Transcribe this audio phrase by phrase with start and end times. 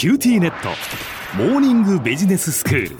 [0.00, 0.70] キューティーネット。
[1.36, 2.96] モーニングビジネススクール。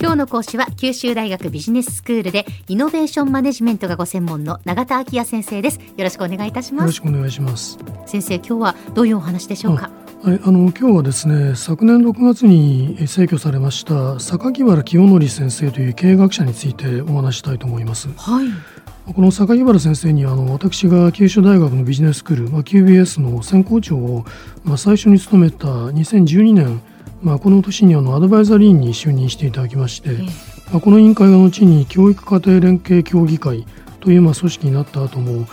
[0.00, 5.78] 今日の講師は九州大学ビジネススクールでイノベーションマネジメントがご専門の永田晃也先生です。
[5.78, 6.82] よろしくお願いいたします。
[6.82, 7.78] よろしくお願いします。
[8.06, 9.88] 先生今日はどういうお話でしょうか？
[10.24, 18.08] はい、あの今日はですね昨年6月に逝去されました榊原清則先生という経営学者についてお話したいと思います。
[18.16, 18.46] はい
[19.04, 24.24] この榊原先生にはあの私が九州大学のビジネススクール、まあ、QBS の専攻長を、
[24.64, 26.80] まあ、最初に務めた2012年、
[27.20, 30.10] まあ、この年にあのアドバイザリーに就任していただきまして、
[30.70, 33.66] まあ、この委員会が後に教育家庭連携協議会
[34.00, 35.46] というまあ組織になった後も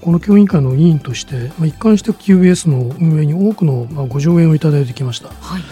[0.00, 5.28] この協議会の委員として、まあ、一貫して QBS の運営に多くのまあご助言をいただいてきました。
[5.28, 5.62] はい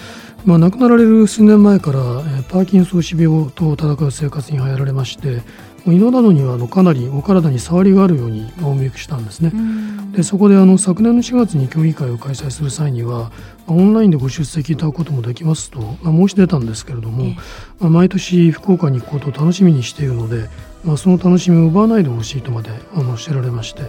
[0.45, 5.41] まあ、亡くなられる数年前から、えーパーキンソン氏病と戦う生活に入られまして
[5.85, 9.51] もう胃のなどにはあのかなりお体に触りがあるようにまあお見受けしたんですね。
[9.53, 10.13] うん。
[10.13, 13.31] でそこであの昨年の4月に協議会を開催する際には
[13.67, 17.37] まあオンラインでご出席いただくこともできますと、まあ、申し出たんですけれども、ええ。
[17.81, 20.49] まあ、毎年福岡に行くことを楽しみにしているので、
[20.85, 23.83] まあ、その楽しみを奪わないでほしいとまであのおっしゃられまして、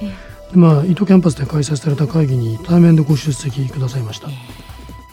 [0.54, 4.28] まあ、伊東キャンパスで開催された会議に対面でご出席くださいました。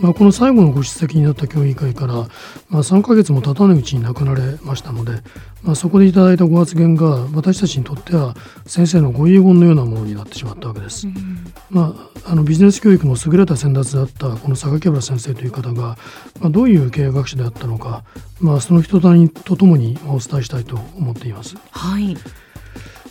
[0.03, 2.14] まあ、この最後のご出席になった協議会から、
[2.69, 5.22] まあ、3ヶ月も経たないうちに亡くなられましたので、
[5.62, 8.34] まあ、そこでいただいたご発言が私たちにとっては
[8.67, 11.06] 先生のご遺言のようなものになってしまったわけです。
[11.70, 15.97] まあ、あのビジネス教育の優れた先達だったこの榊原先生という方が、
[16.41, 18.03] まあ、どういう経営学者であったのか、
[18.41, 21.55] まあ、その人たちとともにお伝えしたいと思っています。
[21.70, 22.17] はい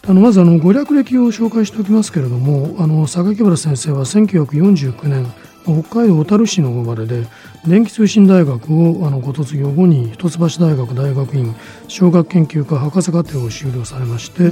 [0.07, 5.31] あのまずあのご略歴を紹介しておきますけれどもあの榊原先生は1949年
[5.63, 7.25] 北海道小樽市の生まれで
[7.65, 11.55] 電気通信大学をあのご卒業後に一橋大学大学院
[11.87, 14.49] 小学研究科博士課程を修了されまして、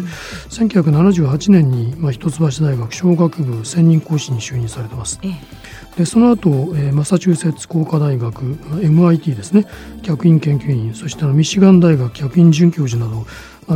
[0.49, 5.19] 1978年に、まあ、一橋大学小学部専任講師に就任されてます。
[5.23, 8.41] ええでその後、えーマサチューセッツ工科大学
[8.81, 9.65] MIT ですね
[10.01, 13.25] 客員研究員そしてあのミシガン大学客員准教授など、まあ、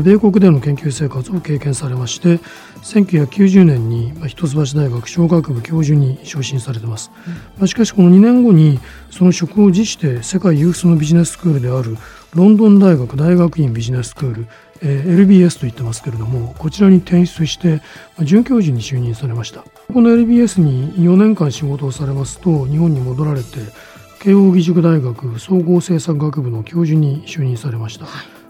[0.02, 2.40] 米国での研究生活を経験されまして
[2.82, 7.12] 1990年に、まあ、一橋大学小学部教授に昇進されてます、
[7.58, 8.80] まあ、しかしこの2年後に
[9.12, 11.98] その職を辞して世界有数のビジネススクールである
[12.34, 14.48] ロンドン大学大学院ビジネススクール
[14.82, 17.78] えー LBS と言ってますけれどもこちらに転出して
[18.18, 19.64] まあ准教授に就任されました。
[19.94, 23.60] この LBS に4年間仕事をされますと日本に戻られて
[24.20, 28.08] 慶應義塾大学総合政策学部の教授に就任されました、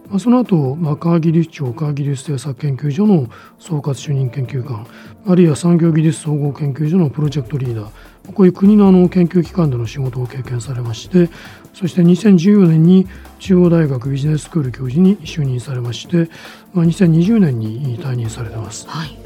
[0.09, 4.85] まあ、その後、まあ、川技術庁川技術政策研究所の総括主任研究官
[5.25, 11.29] あるいは産業技術総合研究所のプロジェクトリーダーこういう国のあの研究機関での仕事を経験されまして
[11.73, 13.07] そして2014年に
[13.39, 16.29] 中央大学ビジネススクール教授に就任されまして、
[16.73, 18.87] まあ、2020年に退任されてます。
[18.87, 19.22] はい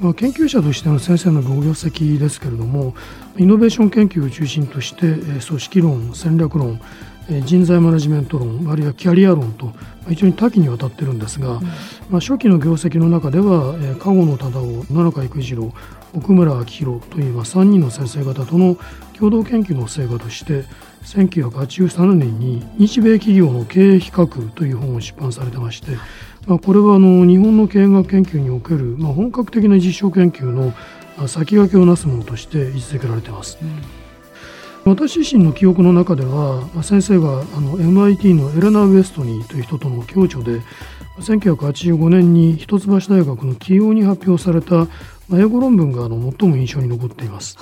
[0.00, 2.94] まあ、研究者としての先生のご業績ですけれども
[3.36, 6.80] イノベーション研究を中心としてえー組織論戦略論
[7.28, 9.72] えー人材マネジメント論あるいはキャリア論とま
[10.06, 11.60] あ非常に多岐にわたってるんですが、
[12.08, 15.72] まあ、初期の業績の中ではえー籠野忠夫野中育次郎
[16.14, 18.78] 奥村明宏というまあ3人の先生方との
[19.18, 20.64] 共同研究の成果として
[21.04, 25.92] 1983年に日米企業の経営比較という本を出版されてまして、
[26.46, 30.72] まあ、これはあの日本の経営学研究における、まあ、本格的な実証研究の
[31.16, 33.58] まあ先駆けをなすものとして位置づけられています。
[34.86, 40.62] 私自身の記憶の中ではまあ先生があの MIT のエレナ・ウエストニーという人との共著で
[41.18, 44.86] 1985年に一橋大学の起用に発表された
[45.28, 47.58] まあ英語論文があの最も印象に残っています。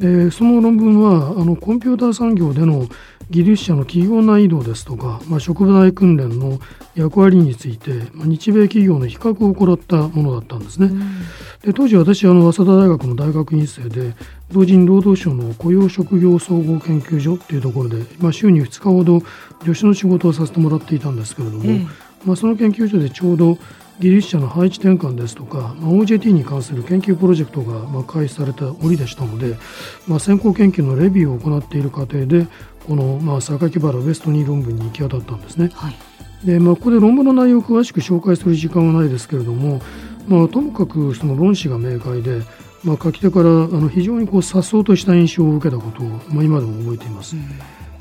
[0.00, 2.86] でその論文はあのコンピューター産業での
[3.28, 6.58] 技術者の企業内移動ですとか、まあ、職場内訓練の
[6.96, 10.90] 役割について、まあ、日米企業の比較を行ったものだったんですね。
[11.62, 14.14] で当時私あの早稲田大学の大学院生で
[14.50, 19.20] 同時に労働省の雇用職業総合研究所っていうところで、まあ、週に2日ほど
[19.62, 21.86] 助手の仕事をさせてもらっていたんですけれども、ええ
[22.24, 23.58] まあ、その研究所でちょうど
[24.00, 29.56] 技術者の配置転換ですとか、まあ、OJT に関する研究プロジェクトがまあ開始された折でしたので、
[30.08, 32.46] まあ、先行研究のレビューを行っている過程で
[32.86, 35.70] このまあ榊原ウエストニー論文に行き当たったんですね。
[35.74, 35.94] はい
[36.44, 39.82] でまあ、ここで論文の内容を詳しく紹介する時間はないですけれども、
[40.26, 42.40] まあ、ともかくその論旨が明快で、
[42.82, 47.36] まあ、書き手からあの非常にこう颯爽とした印象を受けたことを、まあ、今でも覚えています。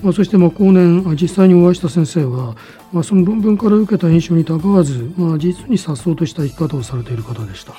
[0.02, 2.56] まあ、そしてまあ後年あ実際にお会いした先生は、
[2.94, 7.74] まあ、その論文から受けた印象にたがわず、まあ、実に颯爽とした生き方をされている方でした。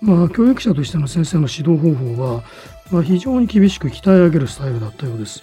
[0.00, 2.42] まあ、教育者としての先生の指導方法は、
[2.90, 5.42] まあ、非常に厳しく鍛え上げるスタイルだったようです。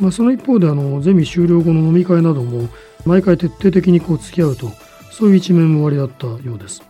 [0.00, 2.68] まあ、その一方であのゼミ終了後の飲み会なども
[3.04, 4.70] 毎回徹底的にこう付き合うと
[5.10, 6.89] そういう一面もおありだったようです。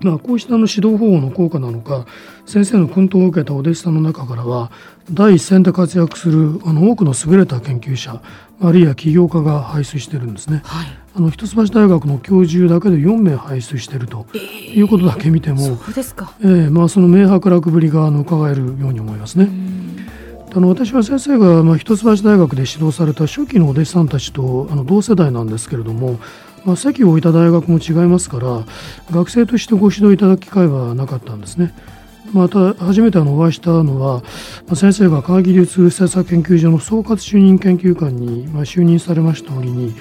[0.00, 2.06] まあ、こうしたの指導方法の効果なのか
[2.46, 4.70] 先生の訓導を受けたお弟子さんの中からは
[5.10, 8.22] 第一線で活躍するあの多くの優れた研究者
[8.60, 10.62] あるいは起業家が輩出しているんですね。
[10.64, 15.78] はい、あの一橋大学の教授だけで4名輩出しているということだけ見ても、
[16.88, 19.48] その明白楽ぶりがあの伺えるように思いますね。
[20.54, 26.18] あの私は先生が、まあ、一橋大学で指導された初期のお弟子さんたちとあの同世代なんですけれども
[26.64, 28.64] まあ、席を置いた大学も違いますから
[29.10, 31.74] 学生としてご指導いただく機会はなかったんですね。
[32.32, 34.22] また初めてあのお会いしたのは、
[34.74, 39.94] 先生が科学技術政策研究所の総括主任研究官に、就任されました折に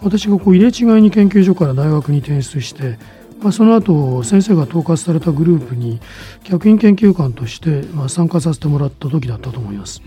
[0.00, 2.98] 私がこう入れ違いに研究所から大学に転出して、
[3.42, 6.00] まあ、その後先生が統括されたグループに
[6.44, 10.02] 客員研究官として、ま、参加させてもらった時だったと思います。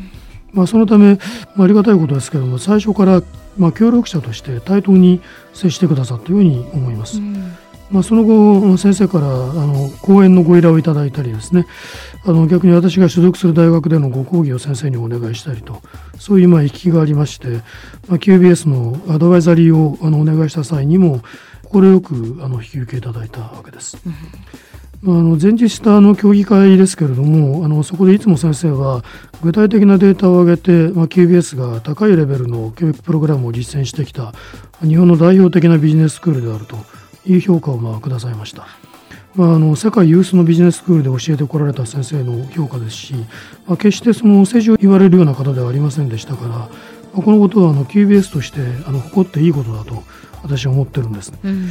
[0.55, 1.15] まあ、そのため、
[1.55, 3.21] まあ、ありがたいことですけれども最初から
[3.57, 5.21] まあ協力者として対等に
[5.53, 7.19] 接してくださったように思います。
[7.19, 7.55] うん
[7.91, 11.67] まあ、その後先生からあの講演のご依頼をいただいたりですね
[12.25, 15.83] あの逆に私が所属する大学でのご講義を先生にお願いしたりと
[16.17, 17.47] そういうまあ行き来がありまして、
[18.07, 21.21] まあ、QBS のアドバイザリーをあのお願いした際にも
[21.71, 23.97] 快くあの引き受けいただいたわけです。
[24.05, 24.13] うん
[25.03, 29.03] あの前日したの協議会ですけれどもあのそこでいつも先生は
[29.42, 34.33] 具体的なデータを上げて、まあ、QBS が高いレベルの教育プログラムを実践してきた
[34.81, 36.77] 日本の代表的なビジネススクールであると
[37.25, 38.65] いう評価をまあくださいました。
[39.36, 43.13] まあ、あの世界有数のビジネススクールで教えてこられた先生の評価ですし、
[43.68, 46.69] まあ、決してその政治を言われるような方ではありませんでしたから、
[47.21, 50.03] このことはあの QBS としてあの誇っていいことだと
[50.44, 51.67] 私は思ってるんです、うん、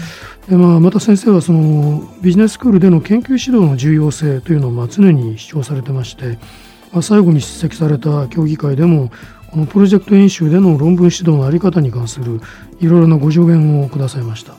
[0.49, 6.39] でまあ、また先生はそのビジネススクールでの研究指導の重要性というのをまあ常に主張されてまして、
[6.93, 9.11] まあ、最後に出席された協議会でも
[9.51, 12.41] このプロジェクト演習での論文指導の在り方に関する
[12.81, 14.57] いろいろなご助言をくださいました。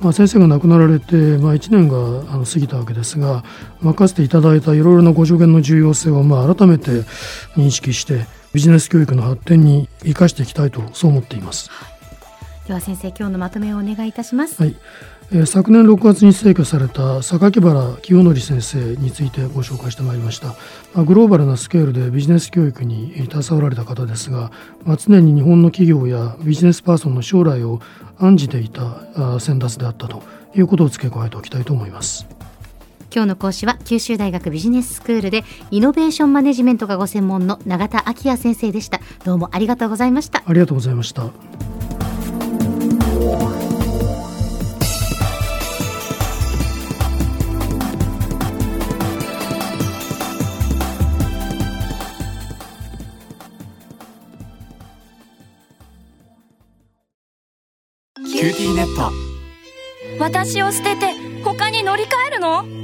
[0.00, 3.44] まあ、先生が亡くなられて、まあ、1年があの過ぎたわけですが、
[3.80, 6.90] 任せていただいたいろいろなご助言の重要性をまあ改めて
[7.56, 11.70] 認識してビジネス教育の発展に生かしていきたいとそう思っています。
[12.66, 14.62] では先生今日のまとめをお願いいたします。
[14.62, 14.76] はい
[15.32, 24.52] えー、昨年6月に逝去された榊原清則先生についてご紹介してまいりました、まあ、グローバルなスケールでビジネス教育に携わられた方ですが、
[24.84, 27.80] まあ、常に日本の企業やビジネスパーソンの将来を
[28.18, 30.22] 案じていた先達であったと
[30.54, 32.26] いうことを付け加えておきたいと思います
[33.14, 39.00] 今日の講師は九州大学ビジネススクールでイノベーションマネジメントがご専門の永田昭也先生でした。
[39.24, 40.42] どうもありがとうございました。
[40.44, 41.30] ありがとうございました。
[58.26, 59.12] キューティーネット。
[60.18, 61.14] 私を捨てて
[61.44, 62.83] 他に乗り換えるの？